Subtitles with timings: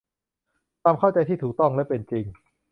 [0.83, 2.25] ความเข้าใจที่ถูกต้องและเป็นจริง